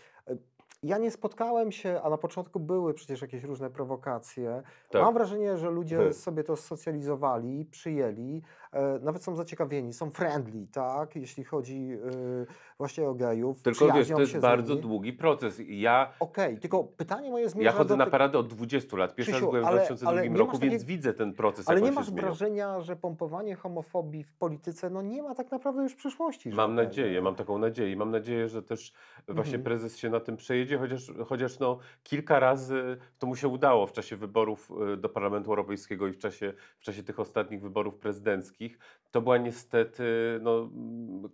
[0.85, 4.63] Ja nie spotkałem się, a na początku były przecież jakieś różne prowokacje.
[4.91, 5.03] Tak.
[5.03, 6.15] Mam wrażenie, że ludzie Hmm.
[6.15, 8.43] sobie to socjalizowali, przyjęli,
[8.73, 11.17] e, nawet są zaciekawieni, są friendly, tak?
[11.17, 12.47] Jeśli chodzi e,
[12.79, 13.63] właśnie o gejów.
[13.63, 15.61] Tylko wiesz, to jest bardzo długi proces.
[15.69, 19.15] Ja, Okej, tylko pytanie moje zmierza ja chodzę do na paradę od 20 lat.
[19.15, 21.81] Pierwszy Krzysiu, raz byłem w ale- 2002 ale nie roku, więc widzę ten proces, Ale
[21.81, 26.49] nie masz wrażenia, że pompowanie homofobii w polityce no nie ma tak naprawdę już przyszłości.
[26.51, 27.97] Mam nadzieję, mam taką nadzieję.
[27.97, 28.93] Mam nadzieję, że też
[29.29, 29.63] właśnie Mhm.
[29.63, 33.93] prezes się na tym przejedzie, chociaż, chociaż no, kilka razy to mu się udało w
[33.93, 38.79] czasie wyborów y, do Parlamentu Europejskiego i w czasie, w czasie tych ostatnich wyborów prezydenckich.
[39.11, 40.05] To była niestety
[40.43, 40.71] no,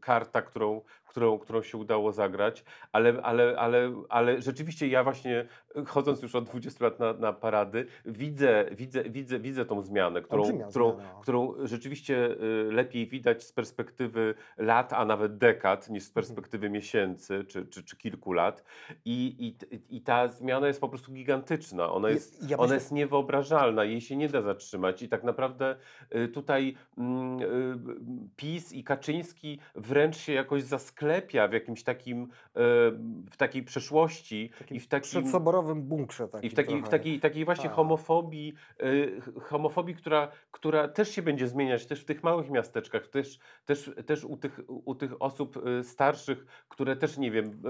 [0.00, 5.46] karta, którą, którą, którą się udało zagrać, ale, ale, ale, ale rzeczywiście ja właśnie
[5.86, 10.42] chodząc już od 20 lat na, na parady, widzę, widzę, widzę, widzę tą zmianę, którą,
[10.42, 11.18] Olbrzymia którą, zmiana.
[11.22, 16.14] którą rzeczywiście y, lepiej widać z perspektywy lat, a nawet dekad, niż z Mhm.
[16.14, 18.64] perspektywy miesięcy czy, czy, czy kilku lat.
[19.04, 19.56] I, i,
[19.96, 21.92] I ta zmiana jest po prostu gigantyczna.
[21.92, 25.02] Ona jest, ja ona myślę- jest niewyobrażalna, jej się nie da zatrzymać.
[25.02, 25.76] I tak naprawdę
[26.14, 32.28] y, tutaj mm, y, PiS i Kaczyński wręcz się jakoś zasklepia w jakimś takim, y,
[33.30, 37.20] w takiej przeszłości Takim i w takim przedsoborowym bunkrze i takim w takiej, w takiej,
[37.20, 37.72] takiej właśnie Tak.
[37.72, 38.54] homofobii,
[39.42, 44.24] homofobii która, która też się będzie zmieniać, też w tych małych miasteczkach, też, też, też
[44.24, 47.62] u, tych, u tych osób starszych, które też, nie wiem,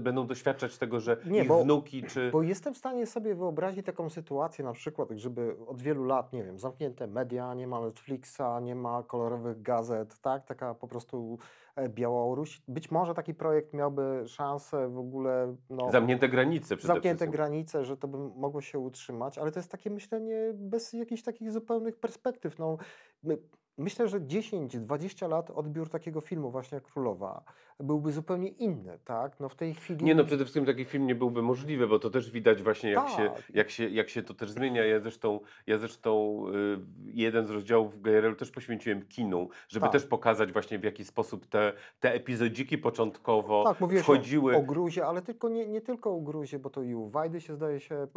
[0.00, 2.30] będą doświadczać tego, że Nie, ich bo- wnuki czy...
[2.30, 6.44] Bo jestem w stanie sobie wyobrazić taką sytuację, na przykład, żeby od wielu lat, nie
[6.44, 10.44] wiem, zamknięte media, nie ma Netflixa, nie ma kolorowych gazet, tak?
[10.46, 11.38] Taka po prostu
[11.76, 12.62] e, Białoruś.
[12.68, 15.56] Być może taki projekt miałby szansę w ogóle.
[15.70, 17.32] No, Zamknięte granice przede zamknięte wszystkim.
[17.32, 21.52] granice, że to by mogło się utrzymać, ale to jest takie myślenie bez jakichś takich
[21.52, 22.58] zupełnych perspektyw.
[22.58, 22.76] No,
[23.22, 23.38] my,
[23.78, 27.42] myślę, że 10-20 lat odbiór takiego filmu właśnie jak Królowa
[27.80, 29.40] byłby zupełnie inny, tak?
[29.40, 30.04] No w tej chwili...
[30.04, 33.08] Nie no, przede wszystkim taki film nie byłby możliwy, bo to też widać właśnie jak,
[33.08, 33.42] się, Tak.
[33.54, 34.84] jak, się, jak się to też zmienia.
[34.84, 36.78] Ja zresztą, ja zresztą y,
[37.14, 39.92] jeden z rozdziałów GRL też poświęciłem kinu, żeby Tak.
[39.92, 44.54] też pokazać właśnie w jaki sposób te, te epizodziki początkowo Tak, mówiłeś wchodziły.
[44.56, 47.40] o, o Gruzie, ale tylko nie, nie tylko o Gruzie, bo to i u Wajdy
[47.40, 48.08] się zdaje się e,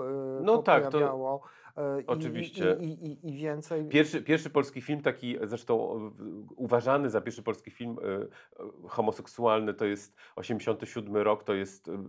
[0.41, 1.41] No po- tak, to- pojawiało.
[1.45, 1.68] i-
[2.07, 2.77] Oczywiście.
[2.79, 3.85] I, i, i, I więcej.
[3.85, 6.11] Pierwszy, pierwszy polski film, taki zresztą e,
[6.55, 12.03] uważany za pierwszy polski film e, e, homoseksualny, to jest 87 rok, to jest e,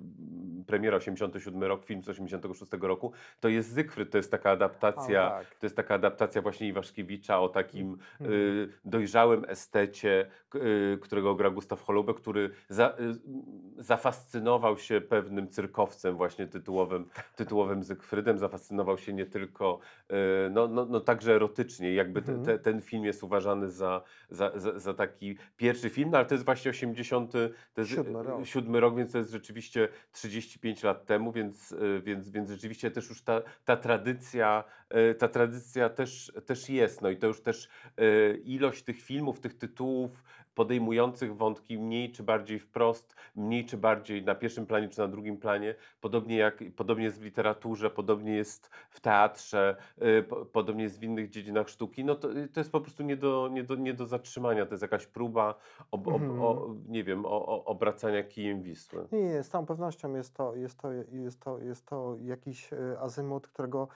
[0.67, 5.47] premiera 87 rok, film z 86 roku, to jest Zygfryd, to jest taka adaptacja, tak.
[5.47, 8.33] to jest taka adaptacja właśnie Iwaszkiewicza o takim Mhm.
[8.33, 16.17] y, dojrzałym estecie, y, którego gra Gustaw Holubek, który za, y, zafascynował się pewnym cyrkowcem
[16.17, 17.07] właśnie tytułowym,
[17.37, 20.15] tytułowym Zygfrydem, zafascynował się nie tylko, y,
[20.51, 22.47] no, no, no także erotycznie, jakby te, Mhm.
[22.47, 26.35] te, ten film jest uważany za, za, za, za taki pierwszy film, no, ale to
[26.35, 27.33] jest właśnie 80,
[27.75, 28.47] to jest Siódmy rok.
[28.47, 33.09] siódmy rok, więc to jest rzeczywiście 35 lat temu, więc, y, więc, więc rzeczywiście też
[33.09, 34.65] już ta, ta tradycja,
[35.11, 37.03] y, ta tradycja też, też jest.
[37.03, 37.69] No i to już też
[38.01, 40.23] y, ilość tych filmów, tych tytułów
[40.55, 45.37] podejmujących wątki mniej czy bardziej wprost, mniej czy bardziej na pierwszym planie czy na drugim
[45.37, 51.01] planie, podobnie jak podobnie jest w literaturze, podobnie jest w teatrze, y, po, podobnie jest
[51.01, 53.95] w innych dziedzinach sztuki, no to, to jest po prostu nie do, nie, do, nie
[53.95, 55.55] do zatrzymania, to jest jakaś próba
[55.91, 56.43] ob, ob, Mhm.
[56.43, 59.09] o, nie wiem, o, o, obracania kijem Wisły.
[59.13, 63.01] Nie, nie, z całą pewnością jest to, jest to, jest to, jest to jakiś e,
[63.01, 63.89] azymut, którego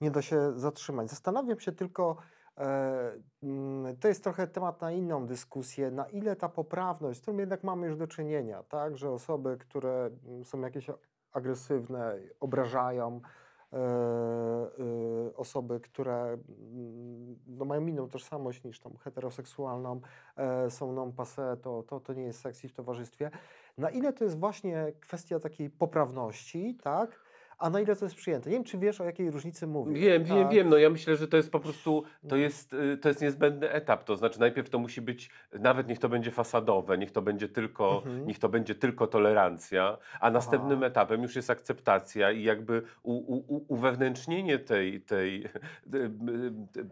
[0.00, 1.10] nie da się zatrzymać.
[1.10, 2.16] Zastanawiam się tylko,
[4.00, 7.86] to jest trochę temat na inną dyskusję, na ile ta poprawność, z którą jednak mamy
[7.86, 10.90] już do czynienia, tak, że osoby, które mm, są jakieś
[11.32, 13.20] agresywne, obrażają
[13.72, 20.00] e, e, osoby, które mm, no, mają inną tożsamość niż tam heteroseksualną,
[20.36, 23.30] e, są non passé, to, to, to nie jest sexy w towarzystwie.
[23.78, 27.21] Na ile to jest właśnie kwestia takiej poprawności, tak?
[27.62, 28.50] A na ile to jest przyjęte?
[28.50, 29.92] Nie wiem, czy wiesz, o jakiej różnicy mówię.
[30.00, 30.52] Wiem, wiem, tak?
[30.52, 30.68] wiem.
[30.68, 34.04] No ja myślę, że to jest po prostu, to jest, y, to jest niezbędny etap.
[34.04, 38.02] To znaczy najpierw to musi być, nawet niech to będzie fasadowe, niech to będzie tylko,
[38.06, 38.26] Mhm.
[38.26, 40.86] niech to będzie tylko tolerancja, a następnym Aha.
[40.86, 45.44] etapem już jest akceptacja i jakby u, u, u, uwewnętrznienie tej, tej,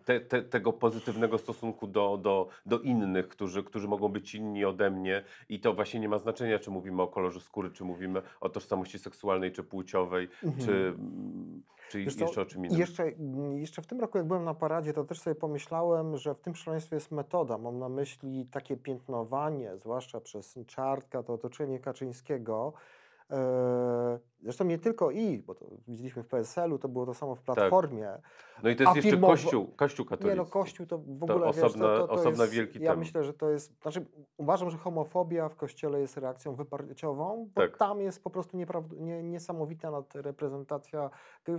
[0.04, 4.90] te, te, tego pozytywnego stosunku do, do, do innych, którzy, którzy mogą być inni ode
[4.90, 8.48] mnie i to właśnie nie ma znaczenia, czy mówimy o kolorze skóry, czy mówimy o
[8.48, 10.28] tożsamości seksualnej, czy płciowej.
[10.44, 10.59] Mhm.
[10.60, 12.80] Czy, mm, czy Wiesz co, jeszcze o czym innym?
[12.80, 13.12] jeszcze,
[13.54, 16.54] jeszcze w tym roku, jak byłem na paradzie, to też sobie pomyślałem, że w tym
[16.54, 17.58] szaleństwie jest metoda.
[17.58, 22.72] Mam na myśli takie piętnowanie, zwłaszcza przez Czartka, to otoczenie Kaczyńskiego.
[23.30, 27.42] E, Zresztą nie tylko i, bo to widzieliśmy w PSL-u, to było to samo w
[27.42, 28.08] Platformie.
[28.62, 30.38] No i to jest jeszcze Kościół, Kościół katolicki.
[30.38, 32.78] Nie no, Kościół to w To ogóle, wiesz, osobna- to, to, to osobna jest, wielki
[32.78, 32.98] Ja temat.
[32.98, 37.76] myślę, że to jest, znaczy uważam, że homofobia w Kościele jest reakcją wyparciową, bo Tak.
[37.78, 41.10] tam jest po prostu nieprawd- nie, niesamowita nadreprezentacja.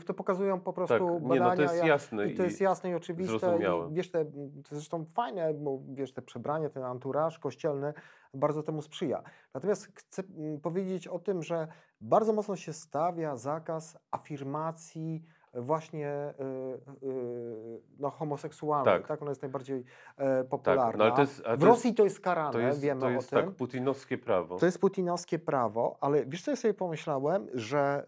[0.05, 1.33] To pokazują po prostu Tak, badania.
[1.43, 2.27] nie no, to jest ja- jasne.
[2.31, 3.59] i to jest jasne i oczywiste.
[3.89, 7.93] I wiesz, te, to zresztą fajne, bo wiesz, te przebranie, ten anturaż kościelny
[8.33, 9.23] bardzo temu sprzyja.
[9.53, 11.67] Natomiast chcę mm, powiedzieć o tym, że
[12.01, 16.33] bardzo mocno się stawia zakaz afirmacji właśnie
[17.03, 18.93] y, y, no, homoseksualnej.
[18.99, 19.07] Tak.
[19.07, 19.21] Tak.
[19.21, 19.83] Ona jest najbardziej
[20.17, 20.97] e, popularna.
[20.97, 23.33] no ale to jest- a w Rosji to jest karane, To jest, wiemy to jest
[23.33, 23.45] o tym.
[23.45, 24.57] tak putinowskie prawo.
[24.59, 28.07] To jest putinowskie prawo, ale wiesz co ja sobie pomyślałem, że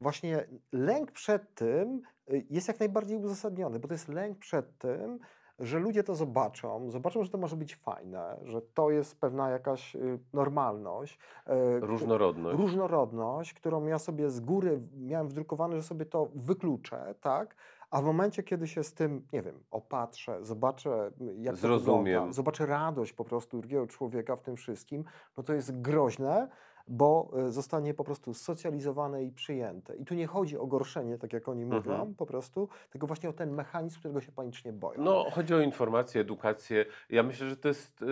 [0.00, 2.02] właśnie lęk przed tym
[2.50, 5.18] jest jak najbardziej uzasadniony, bo to jest lęk przed tym,
[5.58, 9.96] że ludzie to zobaczą, zobaczą, że to może być fajne, że to jest pewna jakaś
[9.96, 11.18] y, normalność.
[11.46, 12.58] e, Różnorodność.
[12.58, 17.56] różnorodność, którą ja sobie z góry miałem wdrukowane, że sobie to wykluczę, tak?
[17.90, 22.04] A w momencie, kiedy się z tym, nie wiem, opatrzę, zobaczę, jak to Zrozumiem.
[22.04, 25.04] wygląda, zobaczę radość po prostu drugiego człowieka w tym wszystkim,
[25.36, 26.48] no to jest groźne,
[26.88, 29.96] bo e, zostanie po prostu socjalizowane i przyjęte.
[29.96, 32.14] I tu nie chodzi o gorszenie, tak jak oni mówią, Mhm.
[32.14, 35.02] po prostu, tylko właśnie o ten mechanizm, którego się panicznie boją.
[35.04, 36.84] No, chodzi o informację, edukację.
[37.10, 38.06] Ja myślę, że to jest, y,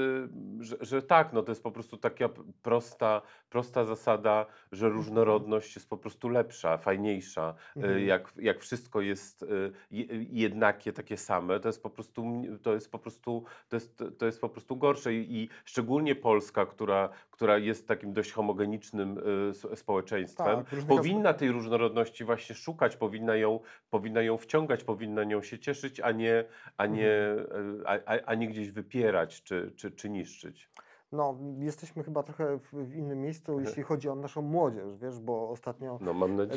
[0.61, 2.29] że, że tak, no to jest po prostu taka
[2.63, 7.55] prosta, prosta zasada, że różnorodność jest po prostu lepsza, fajniejsza.
[7.77, 8.05] Y, Mhm.
[8.07, 9.47] Jak, jak wszystko jest y,
[9.91, 14.27] je- jednakie, takie same, to jest po prostu, to jest po prostu, to jest, to
[14.27, 15.15] jest po prostu gorsze.
[15.15, 21.35] I, i szczególnie Polska, która, która jest takim dość homogenicznym y, s- społeczeństwem, Tak, powinna
[21.35, 26.45] tej różnorodności właśnie szukać, powinna ją, powinna ją wciągać, powinna nią się cieszyć, a nie,
[26.77, 27.81] a nie, Mhm.
[27.83, 30.71] e, a, a, a nie gdzieś wypierać czy, czy, czy niszczyć.
[31.13, 35.99] No, jesteśmy chyba trochę w, innym miejscu, jeśli chodzi o naszą młodzież, wiesz, bo ostatnio
[36.01, 36.15] No.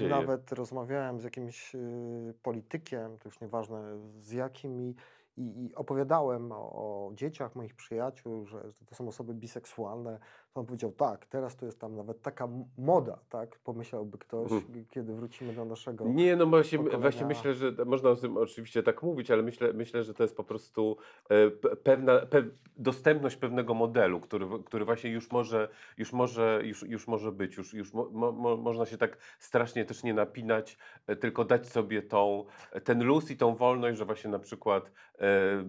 [0.09, 4.95] Nawet rozmawiałem z jakimś y, politykiem, to już nieważne z jakim, i,
[5.37, 10.19] i, i opowiadałem o, o dzieciach moich przyjaciół, że to są osoby biseksualne.
[10.57, 13.59] On powiedział, tak, teraz to jest tam nawet taka moda, tak?
[13.59, 16.05] Pomyślałby ktoś, g- kiedy wrócimy do naszego.
[16.05, 17.01] Nie, no właśnie, pokolenia.
[17.01, 20.37] właśnie myślę, że można o tym oczywiście tak mówić, ale myślę, myślę że to jest
[20.37, 20.97] po prostu
[21.29, 22.43] e, pe- pewna pe,
[22.77, 27.73] dostępność pewnego modelu, który, który właśnie już może, już może, już, już może być, już,
[27.73, 32.01] już mo, mo, mo, można się tak strasznie też nie napinać, e, tylko dać sobie
[32.01, 32.45] tą,
[32.83, 35.65] ten luz i tą wolność, że właśnie na przykład e,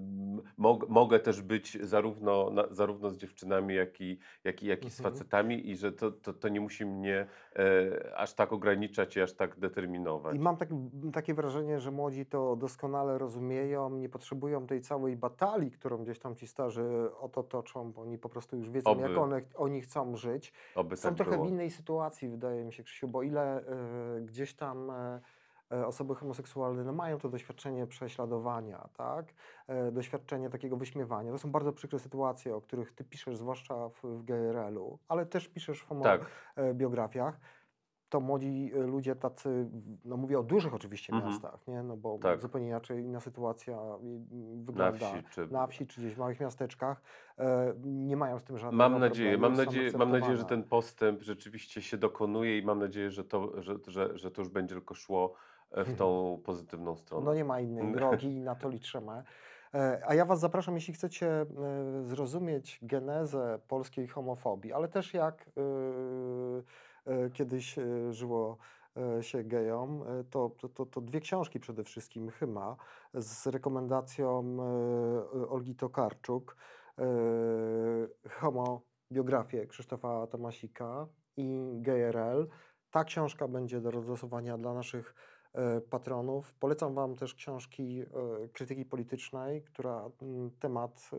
[0.59, 4.91] mog, mogę też być zarówno, na, zarówno z dziewczynami, jak i, jak i, jak i
[4.91, 5.15] z Mhm.
[5.15, 9.33] facetami i że to, to, to nie musi mnie e, aż tak ograniczać i aż
[9.33, 10.37] tak determinować.
[10.37, 10.69] I mam tak,
[11.13, 16.37] takie wrażenie, że młodzi to doskonale rozumieją, nie potrzebują tej całej batalii, którą gdzieś tam
[16.37, 19.03] ci starzy o to toczą, bo oni po prostu już wiedzą, Oby.
[19.03, 20.53] jak one, oni chcą żyć.
[20.75, 21.45] Oby Są tak trochę było.
[21.45, 25.21] w innej sytuacji, wydaje mi się, Krzysiu, bo ile e, gdzieś tam e,
[25.71, 29.35] osoby homoseksualne no, mają to doświadczenie prześladowania, tak?
[29.67, 31.33] E, doświadczenie takiego wyśmiewania.
[31.33, 35.49] To są bardzo przykre sytuacje, o których ty piszesz, zwłaszcza w, w GRL-u, ale też
[35.49, 36.21] piszesz w homo, Tak.
[36.57, 37.41] e, biografiach.
[38.09, 39.69] To młodzi e, ludzie tacy,
[40.05, 41.33] no mówię o dużych oczywiście Mhm.
[41.33, 41.83] miastach, nie?
[41.83, 42.41] No bo Tak.
[42.41, 45.47] zupełnie inaczej inna sytuacja y, Na wygląda wsi czy...
[45.47, 47.03] na wsi czy gdzieś w małych miasteczkach,
[47.39, 50.63] e, nie mają z tym żadnego Mam nadzieję, problemu, mam nadzieję, mam nadzieję, że ten
[50.65, 54.75] postęp rzeczywiście się dokonuje i mam nadzieję, że to, że, że, że to już będzie
[54.75, 55.39] tylko szło e,
[55.71, 57.27] w tą pozytywną stronę.
[57.27, 59.23] No nie ma innej drogi i na to liczymy.
[59.75, 61.47] E, A ja Was zapraszam, jeśli chcecie e,
[62.03, 65.47] zrozumieć genezę polskiej homofobii, ale też jak
[67.07, 68.57] e, e, kiedyś e, żyło
[68.97, 72.77] e, się gejom, e, to, to, to, dwie książki przede wszystkim chyba
[73.15, 74.57] z rekomendacją
[75.43, 76.57] e, Olgi Tokarczuk,
[76.99, 77.05] e,
[78.31, 78.81] Homo
[79.13, 82.49] biografię Krzysztofa Tomasika i GRL.
[82.91, 85.38] Ta książka będzie do rozlosowania dla naszych e,
[85.91, 86.55] patronów.
[86.55, 91.11] Polecam Wam też książki e, krytyki politycznej, która mm, temat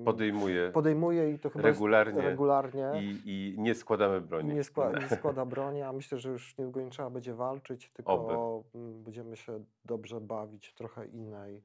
[0.00, 4.54] y, Podejmuję podejmuje i to chyba regularnie regularnie i, i nie składamy broni.
[4.54, 8.64] nie, skła, nie składa broni, a myślę, że już niedługo nie trzeba będzie walczyć, tylko
[8.74, 11.62] mm, będziemy się dobrze bawić w trochę innej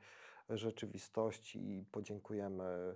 [0.49, 2.95] rzeczywistości i podziękujemy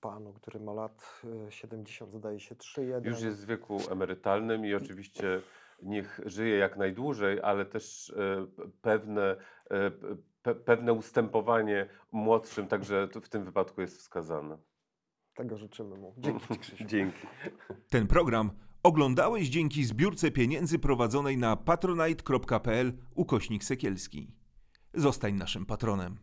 [0.00, 3.06] panu, który ma lat e, 70, zdaje się 3-1.
[3.06, 5.42] Już jest w wieku emerytalnym i oczywiście
[5.82, 8.46] niech żyje jak najdłużej, ale też e,
[8.82, 9.36] pewne,
[9.70, 9.90] e,
[10.42, 14.58] pe, pewne ustępowanie młodszym także w tym wypadku jest wskazane.
[15.34, 16.14] Tego życzymy mu.
[16.18, 16.84] Dzięki Ci, Krzysiu.
[16.94, 17.26] Dzięki.
[17.90, 18.50] Ten program
[18.86, 24.30] Oglądałeś dzięki zbiórce pieniędzy prowadzonej na patronite.pl ukośnik sekielski.
[24.94, 26.18] Zostań naszym patronem.